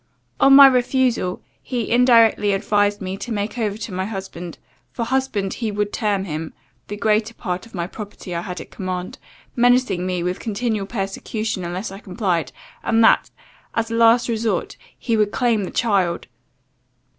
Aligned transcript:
On 0.39 0.55
my 0.55 0.65
refusal, 0.65 1.43
he 1.61 1.91
indirectly 1.91 2.53
advised 2.53 3.01
me 3.03 3.17
to 3.17 3.31
make 3.31 3.59
over 3.59 3.77
to 3.77 3.91
my 3.93 4.05
husband 4.05 4.57
for 4.91 5.05
husband 5.05 5.53
he 5.53 5.69
would 5.71 5.93
term 5.93 6.23
him 6.23 6.55
the 6.87 6.97
greater 6.97 7.35
part 7.35 7.67
of 7.67 7.71
the 7.73 7.87
property 7.87 8.33
I 8.33 8.41
had 8.41 8.59
at 8.59 8.71
command, 8.71 9.19
menacing 9.55 10.03
me 10.07 10.23
with 10.23 10.39
continual 10.39 10.87
persecution 10.87 11.63
unless 11.63 11.91
I 11.91 11.99
complied, 11.99 12.51
and 12.81 13.03
that, 13.03 13.29
as 13.75 13.91
a 13.91 13.95
last 13.95 14.27
resort, 14.27 14.75
he 14.97 15.15
would 15.15 15.31
claim 15.31 15.65
the 15.65 15.69
child. 15.69 16.25